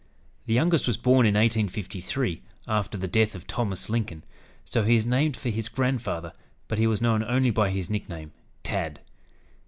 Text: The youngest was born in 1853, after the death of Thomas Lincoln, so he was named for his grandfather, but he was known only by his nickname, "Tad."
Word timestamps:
The 0.47 0.55
youngest 0.55 0.87
was 0.87 0.97
born 0.97 1.27
in 1.27 1.35
1853, 1.35 2.41
after 2.67 2.97
the 2.97 3.07
death 3.07 3.35
of 3.35 3.45
Thomas 3.45 3.87
Lincoln, 3.87 4.23
so 4.65 4.83
he 4.83 4.95
was 4.95 5.05
named 5.05 5.37
for 5.37 5.49
his 5.51 5.69
grandfather, 5.69 6.33
but 6.67 6.79
he 6.79 6.87
was 6.87 7.01
known 7.03 7.23
only 7.23 7.51
by 7.51 7.69
his 7.69 7.87
nickname, 7.87 8.31
"Tad." 8.63 9.01